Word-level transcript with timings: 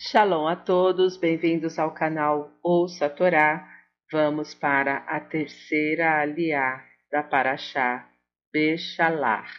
Shalom 0.00 0.46
a 0.46 0.54
todos, 0.54 1.16
bem-vindos 1.16 1.76
ao 1.76 1.92
canal 1.92 2.52
Ouça 2.62 3.06
a 3.06 3.10
Torá. 3.10 3.68
Vamos 4.12 4.54
para 4.54 4.98
a 4.98 5.18
terceira 5.18 6.20
aliá 6.20 6.86
da 7.10 7.20
Paraxá 7.20 8.08
Bechalar, 8.52 9.50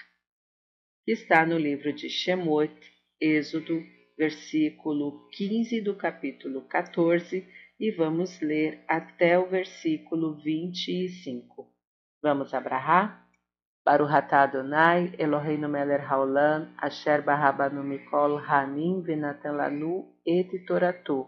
que 1.03 1.11
está 1.11 1.45
no 1.45 1.57
livro 1.57 1.91
de 1.91 2.07
Shemot, 2.09 2.73
Êxodo, 3.19 3.83
versículo 4.17 5.27
15 5.31 5.81
do 5.81 5.97
capítulo 5.97 6.61
14, 6.69 7.45
e 7.77 7.91
vamos 7.91 8.39
ler 8.39 8.81
até 8.87 9.37
o 9.37 9.45
versículo 9.45 10.35
25. 10.41 11.67
Vamos 12.23 12.53
abrahar? 12.53 13.27
Baruch 13.85 14.13
atah 14.13 14.43
Adonai, 14.43 15.13
Eloheinu 15.17 15.67
melech 15.67 16.05
haolam, 16.05 16.73
asher 16.77 17.23
barabanu 17.23 17.83
mikol 17.83 18.37
hanim 18.37 19.01
venatan 19.01 19.57
lanu 19.57 20.15
et 20.29 20.65
toratu. 20.65 21.27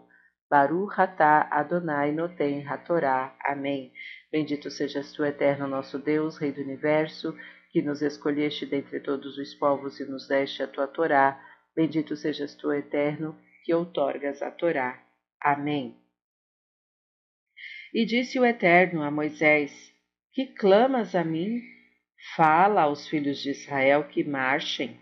Baruch 0.52 0.98
atah 0.98 1.48
Adonai 1.50 2.12
noten 2.12 2.62
hatorá. 2.68 3.34
Amém. 3.42 3.90
Bendito 4.30 4.70
sejas 4.70 5.12
tu, 5.12 5.24
eterno 5.24 5.66
nosso 5.66 5.98
Deus, 5.98 6.36
Rei 6.36 6.52
do 6.52 6.60
Universo, 6.60 7.34
que 7.70 7.80
nos 7.80 8.02
escolheste 8.02 8.66
dentre 8.66 9.00
todos 9.00 9.38
os 9.38 9.54
povos 9.54 9.98
e 9.98 10.04
nos 10.04 10.28
deste 10.28 10.62
a 10.62 10.68
tua 10.68 10.86
Torá. 10.86 11.40
Bendito 11.74 12.14
sejas 12.16 12.54
tu, 12.54 12.70
eterno, 12.70 13.34
que 13.64 13.72
outorgas 13.72 14.42
a 14.42 14.50
Torá. 14.50 15.02
Amém. 15.40 15.96
E 17.94 18.04
disse 18.04 18.38
o 18.38 18.44
Eterno 18.44 19.02
a 19.02 19.10
Moisés: 19.10 19.72
Que 20.34 20.46
clamas 20.46 21.14
a 21.14 21.24
mim? 21.24 21.62
Fala 22.36 22.82
aos 22.82 23.08
filhos 23.08 23.38
de 23.42 23.50
Israel 23.50 24.04
que 24.04 24.22
marchem, 24.22 25.00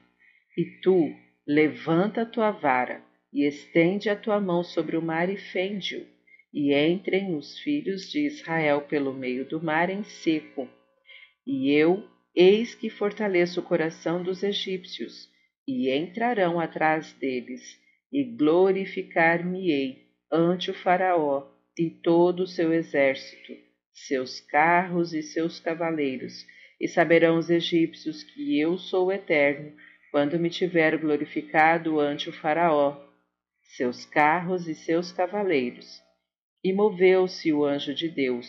e 0.57 0.81
tu 0.81 1.13
levanta 1.47 2.23
a 2.23 2.27
tua 2.27 2.51
vara 2.51 3.10
e 3.33 3.47
estende 3.47 4.09
a 4.09 4.17
tua 4.17 4.41
mão 4.41 4.63
sobre 4.63 4.97
o 4.97 5.03
mar 5.03 5.29
e 5.29 5.37
fende-o, 5.37 6.07
e 6.53 6.75
entrem 6.75 7.37
os 7.37 7.59
filhos 7.61 8.11
de 8.11 8.27
Israel 8.27 8.83
pelo 8.83 9.13
meio 9.13 9.45
do 9.45 9.63
mar 9.63 9.89
em 9.89 10.03
seco. 10.03 10.69
E 11.47 11.71
eu, 11.71 12.05
eis 12.35 12.75
que 12.75 12.91
fortaleço 12.91 13.61
o 13.61 13.63
coração 13.63 14.23
dos 14.23 14.43
egípcios, 14.43 15.29
e 15.67 15.91
entrarão 15.91 16.59
atrás 16.59 17.13
deles, 17.13 17.79
e 18.13 18.25
glorificar-me-ei 18.25 20.09
ante 20.33 20.71
o 20.71 20.75
Faraó 20.75 21.49
e 21.79 21.89
todo 21.89 22.41
o 22.41 22.47
seu 22.47 22.73
exército, 22.73 23.53
seus 23.93 24.41
carros 24.41 25.15
e 25.15 25.23
seus 25.23 25.61
cavaleiros, 25.61 26.45
e 26.81 26.89
saberão 26.89 27.39
os 27.39 27.51
egípcios 27.51 28.25
que 28.25 28.59
eu 28.59 28.77
sou 28.77 29.13
eterno, 29.13 29.73
quando 30.11 30.39
me 30.39 30.51
tiver 30.51 30.99
glorificado 30.99 32.01
ante 32.01 32.29
o 32.29 32.33
Faraó, 32.33 33.10
seus 33.77 34.05
carros 34.05 34.67
e 34.67 34.75
seus 34.75 35.13
cavaleiros. 35.13 36.03
E 36.63 36.73
moveu-se 36.73 37.53
o 37.53 37.65
anjo 37.65 37.95
de 37.95 38.09
Deus, 38.09 38.47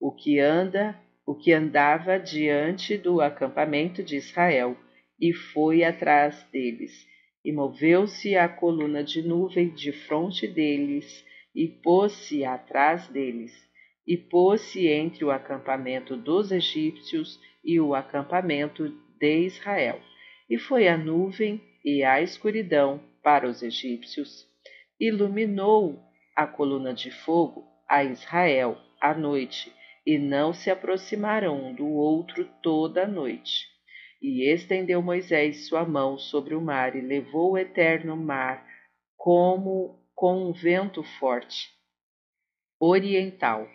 o 0.00 0.12
que 0.12 0.38
anda, 0.38 0.98
o 1.26 1.34
que 1.34 1.52
andava 1.52 2.18
diante 2.18 2.96
do 2.96 3.20
acampamento 3.20 4.02
de 4.02 4.16
Israel, 4.16 4.76
e 5.20 5.32
foi 5.32 5.84
atrás 5.84 6.42
deles. 6.52 7.06
E 7.44 7.52
moveu-se 7.52 8.36
a 8.36 8.48
coluna 8.48 9.02
de 9.02 9.22
nuvem 9.22 9.68
de 9.74 9.92
fronte 9.92 10.46
deles, 10.46 11.24
e 11.54 11.68
pôs-se 11.68 12.44
atrás 12.44 13.06
deles, 13.08 13.52
e 14.06 14.16
pôs-se 14.16 14.86
entre 14.88 15.24
o 15.24 15.30
acampamento 15.30 16.16
dos 16.16 16.50
egípcios 16.50 17.40
e 17.64 17.80
o 17.80 17.94
acampamento 17.94 18.88
de 19.18 19.46
Israel. 19.46 20.00
E 20.48 20.58
foi 20.58 20.88
a 20.88 20.96
nuvem 20.96 21.60
e 21.84 22.02
a 22.02 22.20
escuridão 22.20 23.00
para 23.24 23.48
os 23.48 23.62
egípcios. 23.62 24.46
Iluminou 25.00 25.98
a 26.36 26.46
coluna 26.46 26.94
de 26.94 27.10
fogo 27.10 27.66
a 27.88 28.04
Israel 28.04 28.78
à 29.00 29.12
noite, 29.12 29.72
e 30.06 30.18
não 30.18 30.52
se 30.52 30.70
aproximaram 30.70 31.68
um 31.68 31.74
do 31.74 31.88
outro 31.88 32.48
toda 32.62 33.04
a 33.04 33.08
noite. 33.08 33.66
E 34.22 34.48
estendeu 34.48 35.02
Moisés 35.02 35.66
sua 35.66 35.84
mão 35.84 36.18
sobre 36.18 36.54
o 36.54 36.60
mar 36.60 36.94
e 36.94 37.00
levou 37.00 37.52
o 37.52 37.58
eterno 37.58 38.16
mar 38.16 38.64
como 39.16 39.98
com 40.14 40.48
um 40.48 40.52
vento 40.52 41.02
forte 41.02 41.74
oriental 42.78 43.68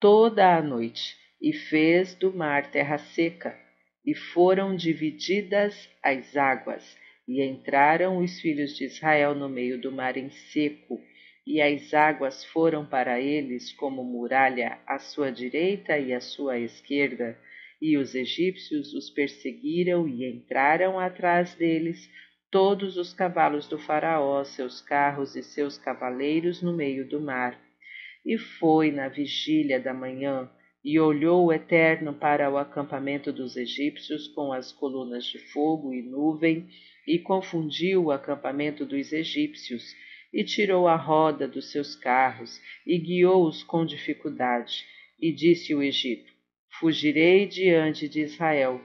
toda 0.00 0.56
a 0.56 0.62
noite 0.62 1.16
e 1.40 1.52
fez 1.52 2.14
do 2.14 2.32
mar 2.32 2.70
terra 2.70 2.98
seca, 2.98 3.56
e 4.04 4.14
foram 4.14 4.74
divididas 4.74 5.88
as 6.02 6.36
águas, 6.36 6.96
e 7.28 7.42
entraram 7.42 8.18
os 8.18 8.40
filhos 8.40 8.74
de 8.74 8.84
Israel 8.84 9.34
no 9.34 9.50
meio 9.50 9.78
do 9.78 9.92
mar 9.92 10.16
em 10.16 10.30
seco, 10.30 10.98
e 11.46 11.60
as 11.60 11.92
águas 11.92 12.42
foram 12.46 12.86
para 12.86 13.20
eles 13.20 13.70
como 13.72 14.02
muralha 14.02 14.78
à 14.86 14.98
sua 14.98 15.30
direita 15.30 15.98
e 15.98 16.14
à 16.14 16.20
sua 16.20 16.58
esquerda, 16.58 17.38
e 17.80 17.98
os 17.98 18.14
egípcios 18.14 18.94
os 18.94 19.10
perseguiram 19.10 20.08
e 20.08 20.24
entraram 20.24 20.98
atrás 20.98 21.54
deles 21.54 22.10
todos 22.50 22.96
os 22.96 23.12
cavalos 23.12 23.68
do 23.68 23.78
Faraó, 23.78 24.42
seus 24.42 24.80
carros 24.80 25.36
e 25.36 25.42
seus 25.42 25.76
cavaleiros 25.76 26.62
no 26.62 26.74
meio 26.74 27.06
do 27.06 27.20
mar. 27.20 27.60
E 28.24 28.38
foi 28.38 28.90
na 28.90 29.08
vigília 29.08 29.78
da 29.78 29.92
manhã 29.92 30.50
e 30.88 30.98
olhou 30.98 31.44
o 31.44 31.52
Eterno 31.52 32.14
para 32.14 32.50
o 32.50 32.56
acampamento 32.56 33.30
dos 33.30 33.58
egípcios 33.58 34.26
com 34.26 34.54
as 34.54 34.72
colunas 34.72 35.26
de 35.26 35.38
fogo 35.52 35.92
e 35.92 36.00
nuvem, 36.00 36.66
e 37.06 37.18
confundiu 37.18 38.04
o 38.04 38.10
acampamento 38.10 38.86
dos 38.86 39.12
egípcios, 39.12 39.84
e 40.32 40.42
tirou 40.42 40.88
a 40.88 40.96
roda 40.96 41.46
dos 41.46 41.70
seus 41.70 41.94
carros, 41.94 42.58
e 42.86 42.96
guiou-os 42.96 43.62
com 43.62 43.84
dificuldade. 43.84 44.86
E 45.20 45.30
disse 45.30 45.74
o 45.74 45.82
Egito: 45.82 46.32
Fugirei 46.80 47.46
diante 47.46 48.08
de 48.08 48.22
Israel, 48.22 48.80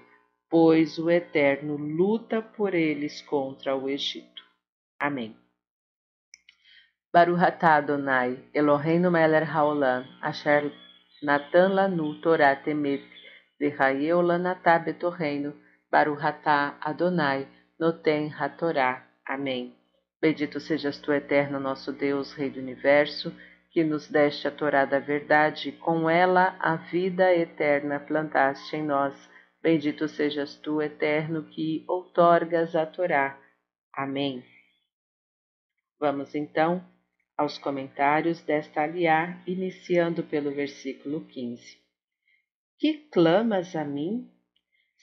pois 0.50 1.00
o 1.00 1.10
Eterno 1.10 1.78
luta 1.78 2.42
por 2.42 2.74
eles 2.74 3.22
contra 3.22 3.78
o 3.78 3.90
Egito. 3.90 4.44
Amém. 5.00 5.38
Baruch 7.14 7.64
Adonai, 7.64 8.44
Eloheinu 8.54 9.10
haolam, 9.10 10.06
asher 10.22 10.83
Natan 11.24 11.74
lanu 11.74 12.20
Torah 12.20 12.54
temet, 12.54 13.02
Vehayeu 13.58 14.20
lanatá 14.22 14.78
betorreino, 14.78 15.56
Baruhatá 15.90 16.78
Adonai, 16.82 17.48
Noten 17.80 18.30
hatorá. 18.38 19.08
Amém. 19.26 19.74
Bendito 20.20 20.60
sejas 20.60 21.00
tu, 21.00 21.14
eterno 21.14 21.62
nosso 21.62 21.94
Deus, 21.94 22.34
Rei 22.34 22.50
do 22.50 22.60
Universo, 22.60 23.34
que 23.72 23.86
nos 23.86 24.10
deste 24.10 24.50
a 24.50 24.52
Torá 24.52 24.84
da 24.84 25.00
verdade, 25.00 25.70
e 25.70 25.72
com 25.72 26.10
ela 26.10 26.58
a 26.60 26.76
vida 26.76 27.34
eterna 27.34 28.02
plantaste 28.02 28.76
em 28.76 28.84
nós. 28.84 29.16
Bendito 29.62 30.10
sejas 30.10 30.56
tu, 30.58 30.82
eterno, 30.82 31.44
que 31.44 31.86
outorgas 31.88 32.76
a 32.76 32.86
Torá. 32.86 33.40
Amém. 33.94 34.44
Vamos 35.98 36.36
então 36.36 36.84
aos 37.38 37.58
comentários 37.58 38.42
desta 38.42 38.82
aliá, 38.82 39.42
iniciando 39.48 40.24
pelo 40.24 40.52
versículo 40.52 41.22
15. 41.22 41.78
Que 42.78 42.94
clamas 43.12 43.76
a 43.76 43.84
mim? 43.84 44.30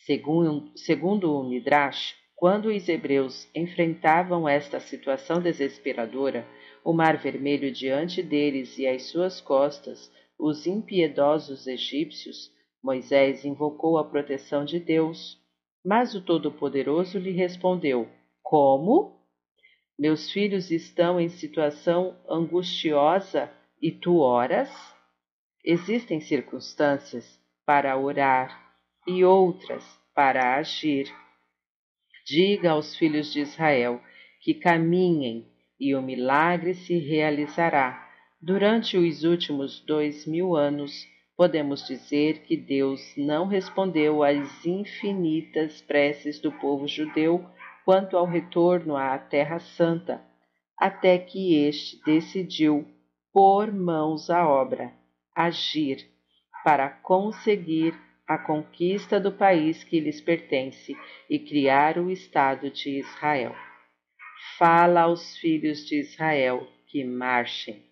Segundo, 0.06 0.70
segundo 0.76 1.34
o 1.34 1.48
Midrash, 1.48 2.14
quando 2.34 2.66
os 2.66 2.88
hebreus 2.88 3.48
enfrentavam 3.54 4.48
esta 4.48 4.80
situação 4.80 5.42
desesperadora, 5.42 6.46
o 6.82 6.92
mar 6.92 7.18
vermelho 7.18 7.70
diante 7.70 8.22
deles 8.22 8.78
e 8.78 8.86
às 8.86 9.02
suas 9.10 9.40
costas, 9.40 10.10
os 10.38 10.66
impiedosos 10.66 11.66
egípcios, 11.66 12.50
Moisés 12.82 13.44
invocou 13.44 13.98
a 13.98 14.04
proteção 14.04 14.64
de 14.64 14.80
Deus. 14.80 15.38
Mas 15.84 16.14
o 16.14 16.22
Todo-Poderoso 16.22 17.18
lhe 17.18 17.30
respondeu: 17.30 18.08
Como? 18.42 19.19
Meus 20.00 20.32
filhos 20.32 20.70
estão 20.70 21.20
em 21.20 21.28
situação 21.28 22.16
angustiosa 22.26 23.52
e 23.82 23.92
tu 23.92 24.20
oras? 24.20 24.70
Existem 25.62 26.22
circunstâncias 26.22 27.38
para 27.66 27.98
orar 27.98 28.72
e 29.06 29.22
outras 29.22 29.84
para 30.14 30.56
agir. 30.56 31.14
Diga 32.24 32.70
aos 32.70 32.96
filhos 32.96 33.30
de 33.30 33.40
Israel 33.40 34.00
que 34.40 34.54
caminhem 34.54 35.46
e 35.78 35.94
o 35.94 36.00
milagre 36.00 36.72
se 36.72 36.96
realizará. 36.96 38.08
Durante 38.40 38.96
os 38.96 39.22
últimos 39.22 39.80
dois 39.80 40.26
mil 40.26 40.56
anos, 40.56 41.06
podemos 41.36 41.86
dizer 41.86 42.38
que 42.44 42.56
Deus 42.56 43.02
não 43.18 43.46
respondeu 43.46 44.22
às 44.22 44.64
infinitas 44.64 45.82
preces 45.82 46.40
do 46.40 46.50
povo 46.50 46.88
judeu 46.88 47.46
quanto 47.90 48.16
ao 48.16 48.24
retorno 48.24 48.96
à 48.96 49.18
Terra 49.18 49.58
Santa, 49.58 50.22
até 50.78 51.18
que 51.18 51.56
este 51.66 52.00
decidiu 52.04 52.86
pôr 53.32 53.72
mãos 53.72 54.30
à 54.30 54.48
obra, 54.48 54.92
agir, 55.34 56.08
para 56.62 56.88
conseguir 56.88 57.92
a 58.28 58.38
conquista 58.38 59.18
do 59.18 59.32
país 59.32 59.82
que 59.82 59.98
lhes 59.98 60.20
pertence 60.20 60.96
e 61.28 61.36
criar 61.40 61.98
o 61.98 62.12
Estado 62.12 62.70
de 62.70 63.00
Israel. 63.00 63.56
fala 64.56 65.00
aos 65.00 65.36
filhos 65.38 65.84
de 65.84 65.98
Israel 65.98 66.68
que 66.86 67.02
marchem. 67.02 67.82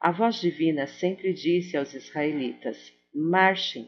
A 0.00 0.10
voz 0.10 0.36
divina 0.36 0.86
sempre 0.86 1.34
disse 1.34 1.76
aos 1.76 1.92
israelitas: 1.92 2.90
marchem. 3.14 3.86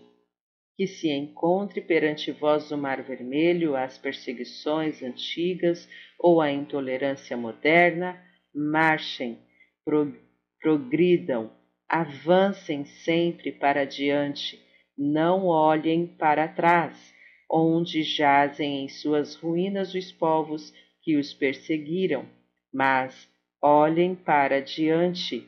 Que 0.76 0.86
se 0.86 1.08
encontre 1.08 1.80
perante 1.80 2.32
vós 2.32 2.70
o 2.72 2.76
Mar 2.76 3.02
Vermelho, 3.02 3.76
as 3.76 3.96
perseguições 3.96 5.02
antigas 5.02 5.88
ou 6.18 6.40
a 6.40 6.50
intolerância 6.50 7.36
moderna, 7.36 8.20
marchem, 8.54 9.38
progridam, 10.60 11.52
avancem 11.88 12.84
sempre 12.84 13.52
para 13.52 13.84
diante, 13.84 14.60
não 14.96 15.46
olhem 15.46 16.06
para 16.06 16.48
trás, 16.48 17.14
onde 17.50 18.02
jazem 18.02 18.84
em 18.84 18.88
suas 18.88 19.36
ruínas 19.36 19.94
os 19.94 20.10
povos 20.10 20.72
que 21.02 21.16
os 21.16 21.32
perseguiram, 21.34 22.26
mas 22.72 23.28
olhem 23.62 24.14
para 24.14 24.60
diante, 24.60 25.46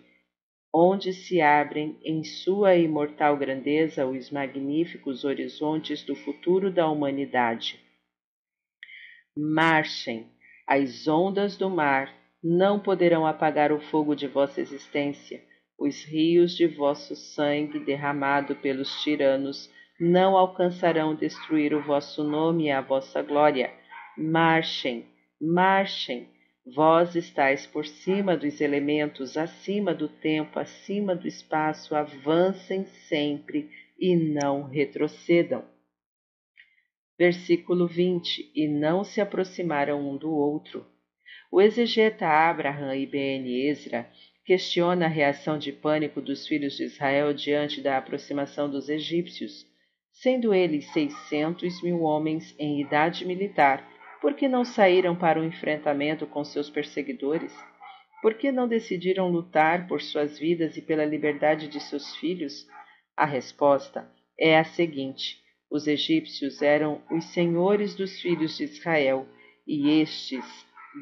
onde 0.78 1.14
se 1.14 1.40
abrem 1.40 1.98
em 2.04 2.22
sua 2.22 2.76
imortal 2.76 3.34
grandeza 3.34 4.06
os 4.06 4.30
magníficos 4.30 5.24
horizontes 5.24 6.02
do 6.02 6.14
futuro 6.14 6.70
da 6.70 6.86
humanidade. 6.86 7.80
Marchem, 9.34 10.26
as 10.66 11.08
ondas 11.08 11.56
do 11.56 11.70
mar 11.70 12.14
não 12.44 12.78
poderão 12.78 13.26
apagar 13.26 13.72
o 13.72 13.80
fogo 13.80 14.14
de 14.14 14.28
vossa 14.28 14.60
existência, 14.60 15.42
os 15.78 16.04
rios 16.04 16.54
de 16.54 16.66
vosso 16.66 17.16
sangue 17.16 17.78
derramado 17.78 18.54
pelos 18.56 19.02
tiranos 19.02 19.72
não 19.98 20.36
alcançarão 20.36 21.14
destruir 21.14 21.72
o 21.72 21.82
vosso 21.82 22.22
nome 22.22 22.64
e 22.64 22.70
a 22.70 22.82
vossa 22.82 23.22
glória. 23.22 23.72
Marchem, 24.14 25.06
marchem, 25.40 26.28
vós 26.66 27.14
estáis 27.14 27.66
por 27.66 27.86
cima 27.86 28.36
dos 28.36 28.60
elementos, 28.60 29.36
acima 29.36 29.94
do 29.94 30.08
tempo, 30.08 30.58
acima 30.58 31.14
do 31.14 31.28
espaço, 31.28 31.94
avancem 31.94 32.84
sempre 33.08 33.70
e 33.98 34.16
não 34.16 34.64
retrocedam. 34.64 35.64
Versículo 37.18 37.86
20: 37.86 38.50
E 38.54 38.66
não 38.68 39.04
se 39.04 39.20
aproximaram 39.20 40.10
um 40.10 40.16
do 40.16 40.30
outro 40.30 40.84
o 41.50 41.60
exegeta 41.60 42.26
Abraham 42.26 42.94
Ibn 42.94 43.48
Ezra 43.68 44.10
questiona 44.44 45.06
a 45.06 45.08
reação 45.08 45.58
de 45.58 45.72
pânico 45.72 46.20
dos 46.20 46.46
filhos 46.46 46.76
de 46.76 46.84
Israel 46.84 47.32
diante 47.32 47.80
da 47.80 47.96
aproximação 47.96 48.68
dos 48.68 48.88
egípcios, 48.88 49.64
sendo 50.10 50.52
eles 50.52 50.86
seiscentos 50.92 51.82
mil 51.82 52.02
homens 52.02 52.54
em 52.58 52.80
idade 52.80 53.24
militar, 53.24 53.88
por 54.26 54.34
que 54.34 54.48
não 54.48 54.64
saíram 54.64 55.14
para 55.14 55.40
o 55.40 55.44
enfrentamento 55.44 56.26
com 56.26 56.42
seus 56.42 56.68
perseguidores? 56.68 57.56
Por 58.20 58.34
que 58.34 58.50
não 58.50 58.66
decidiram 58.66 59.30
lutar 59.30 59.86
por 59.86 60.02
suas 60.02 60.36
vidas 60.36 60.76
e 60.76 60.82
pela 60.82 61.04
liberdade 61.04 61.68
de 61.68 61.78
seus 61.78 62.16
filhos? 62.16 62.66
A 63.16 63.24
resposta 63.24 64.10
é 64.36 64.58
a 64.58 64.64
seguinte: 64.64 65.40
os 65.70 65.86
egípcios 65.86 66.60
eram 66.60 67.00
os 67.08 67.26
senhores 67.26 67.94
dos 67.94 68.20
filhos 68.20 68.56
de 68.56 68.64
Israel, 68.64 69.28
e 69.64 70.00
estes 70.00 70.44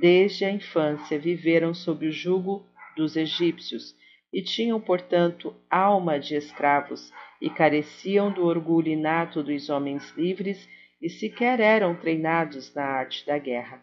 desde 0.02 0.44
a 0.44 0.50
infância 0.50 1.18
viveram 1.18 1.72
sob 1.72 2.06
o 2.06 2.12
jugo 2.12 2.68
dos 2.94 3.16
egípcios 3.16 3.96
e 4.30 4.42
tinham, 4.42 4.78
portanto, 4.78 5.56
alma 5.70 6.20
de 6.20 6.34
escravos 6.34 7.10
e 7.40 7.48
careciam 7.48 8.30
do 8.30 8.44
orgulho 8.44 8.88
inato 8.88 9.42
dos 9.42 9.70
homens 9.70 10.10
livres 10.14 10.68
e 11.04 11.10
sequer 11.10 11.60
eram 11.60 11.94
treinados 11.94 12.74
na 12.74 12.82
arte 12.82 13.26
da 13.26 13.36
guerra. 13.36 13.78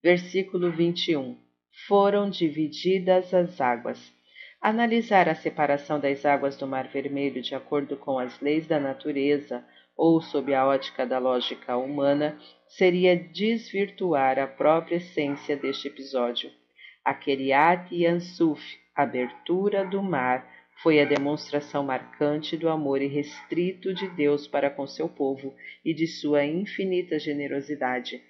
Versículo 0.00 0.70
21. 0.70 1.36
Foram 1.88 2.30
divididas 2.30 3.34
as 3.34 3.60
águas. 3.60 4.12
Analisar 4.62 5.28
a 5.28 5.34
separação 5.34 5.98
das 5.98 6.24
águas 6.24 6.56
do 6.56 6.68
Mar 6.68 6.86
Vermelho 6.86 7.42
de 7.42 7.56
acordo 7.56 7.96
com 7.96 8.16
as 8.16 8.40
leis 8.40 8.68
da 8.68 8.78
natureza 8.78 9.66
ou 9.96 10.20
sob 10.20 10.54
a 10.54 10.64
ótica 10.64 11.04
da 11.04 11.18
lógica 11.18 11.76
humana, 11.76 12.38
seria 12.68 13.16
desvirtuar 13.16 14.38
a 14.38 14.46
própria 14.46 14.96
essência 14.96 15.56
deste 15.56 15.88
episódio. 15.88 16.48
A 17.04 17.12
Keriat 17.12 17.92
Yansuf, 17.92 18.62
abertura 18.94 19.84
do 19.84 20.00
mar, 20.00 20.46
foi 20.82 21.00
a 21.00 21.04
demonstração 21.04 21.82
marcante 21.82 22.56
do 22.56 22.68
amor 22.68 23.00
irrestrito 23.00 23.94
de 23.94 24.08
Deus 24.08 24.46
para 24.46 24.70
com 24.70 24.86
seu 24.86 25.08
povo 25.08 25.54
e 25.84 25.94
de 25.94 26.06
sua 26.06 26.44
infinita 26.44 27.18
generosidade. 27.18 28.22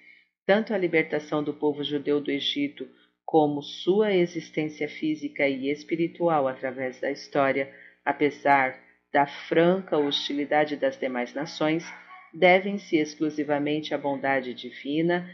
Tanto 0.45 0.73
a 0.73 0.77
libertação 0.77 1.43
do 1.43 1.53
povo 1.53 1.83
judeu 1.83 2.21
do 2.21 2.31
Egito, 2.31 2.87
como 3.25 3.61
sua 3.61 4.13
existência 4.13 4.87
física 4.87 5.47
e 5.47 5.69
espiritual 5.69 6.47
através 6.47 6.99
da 7.01 7.11
história, 7.11 7.69
apesar 8.05 8.79
da 9.11 9.25
franca 9.27 9.97
hostilidade 9.97 10.77
das 10.77 10.97
demais 10.97 11.33
nações 11.33 11.85
devem-se 12.33 12.97
exclusivamente 12.97 13.93
à 13.93 13.97
bondade 13.97 14.53
divina 14.53 15.29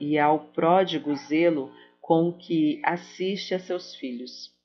e 0.00 0.18
ao 0.18 0.38
pródigo 0.52 1.14
zelo 1.14 1.72
com 2.00 2.32
que 2.32 2.80
assiste 2.84 3.54
a 3.54 3.58
seus 3.58 3.94
filhos. 3.96 4.55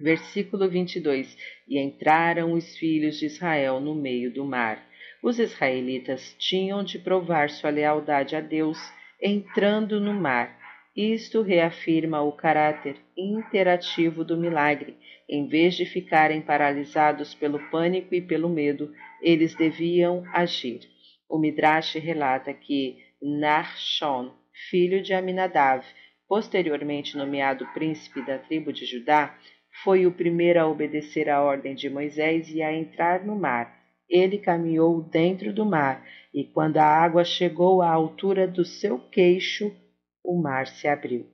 Versículo 0.00 0.68
22: 0.68 1.36
E 1.68 1.78
entraram 1.78 2.52
os 2.52 2.76
filhos 2.76 3.18
de 3.18 3.26
Israel 3.26 3.80
no 3.80 3.94
meio 3.94 4.32
do 4.32 4.44
mar. 4.44 4.84
Os 5.22 5.38
israelitas 5.38 6.34
tinham 6.38 6.84
de 6.84 6.98
provar 6.98 7.48
sua 7.50 7.70
lealdade 7.70 8.36
a 8.36 8.40
Deus 8.40 8.78
entrando 9.22 10.00
no 10.00 10.12
mar 10.12 10.64
isto 10.96 11.42
reafirma 11.42 12.22
o 12.22 12.30
caráter 12.30 12.96
interativo 13.16 14.24
do 14.24 14.36
milagre. 14.36 14.96
Em 15.28 15.48
vez 15.48 15.74
de 15.74 15.84
ficarem 15.84 16.40
paralisados 16.40 17.34
pelo 17.34 17.58
pânico 17.68 18.14
e 18.14 18.22
pelo 18.22 18.48
medo, 18.48 18.94
eles 19.20 19.56
deviam 19.56 20.24
agir. 20.32 20.82
O 21.28 21.36
Midrash 21.36 21.96
relata 21.96 22.54
que 22.54 22.98
Narshon, 23.20 24.32
filho 24.70 25.02
de 25.02 25.12
Aminadav, 25.12 25.84
posteriormente 26.28 27.16
nomeado 27.16 27.66
príncipe 27.74 28.24
da 28.24 28.38
tribo 28.38 28.72
de 28.72 28.86
Judá, 28.86 29.36
foi 29.82 30.06
o 30.06 30.12
primeiro 30.12 30.60
a 30.60 30.68
obedecer 30.68 31.28
à 31.28 31.42
ordem 31.42 31.74
de 31.74 31.90
Moisés 31.90 32.48
e 32.50 32.62
a 32.62 32.72
entrar 32.72 33.24
no 33.24 33.34
mar. 33.34 33.82
Ele 34.08 34.38
caminhou 34.38 35.02
dentro 35.02 35.52
do 35.52 35.64
mar, 35.64 36.06
e 36.32 36.44
quando 36.44 36.76
a 36.76 36.84
água 36.84 37.24
chegou 37.24 37.82
à 37.82 37.90
altura 37.90 38.46
do 38.46 38.64
seu 38.64 38.98
queixo, 38.98 39.74
o 40.22 40.40
mar 40.40 40.66
se 40.66 40.86
abriu. 40.86 41.26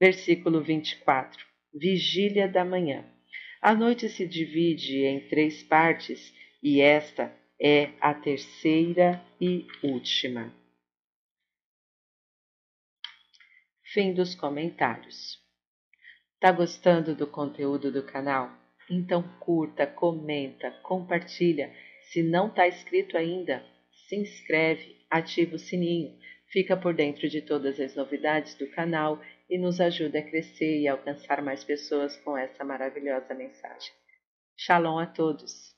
Versículo 0.00 0.62
24. 0.62 1.44
Vigília 1.72 2.48
da 2.48 2.64
manhã. 2.64 3.04
A 3.60 3.74
noite 3.74 4.08
se 4.08 4.26
divide 4.26 5.04
em 5.04 5.28
três 5.28 5.62
partes 5.62 6.32
e 6.62 6.80
esta 6.80 7.32
é 7.60 7.90
a 8.00 8.14
terceira 8.14 9.24
e 9.40 9.66
última. 9.82 10.52
Fim 13.82 14.12
dos 14.12 14.34
comentários. 14.34 15.43
Tá 16.44 16.52
gostando 16.52 17.14
do 17.14 17.26
conteúdo 17.26 17.90
do 17.90 18.02
canal? 18.02 18.50
Então 18.90 19.22
curta, 19.40 19.86
comenta, 19.86 20.70
compartilha. 20.82 21.72
Se 22.02 22.22
não 22.22 22.48
está 22.48 22.68
inscrito 22.68 23.16
ainda, 23.16 23.64
se 23.90 24.16
inscreve, 24.16 24.94
ativa 25.08 25.56
o 25.56 25.58
sininho 25.58 26.14
Fica 26.48 26.76
por 26.76 26.92
dentro 26.92 27.30
de 27.30 27.40
todas 27.40 27.80
as 27.80 27.96
novidades 27.96 28.54
do 28.56 28.70
canal 28.72 29.18
e 29.48 29.56
nos 29.56 29.80
ajuda 29.80 30.18
a 30.18 30.22
crescer 30.22 30.82
e 30.82 30.86
alcançar 30.86 31.40
mais 31.40 31.64
pessoas 31.64 32.14
com 32.18 32.36
essa 32.36 32.62
maravilhosa 32.62 33.32
mensagem. 33.32 33.94
Shalom 34.54 34.98
a 34.98 35.06
todos! 35.06 35.73